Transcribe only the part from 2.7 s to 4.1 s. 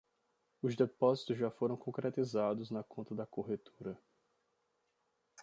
na conta da corretora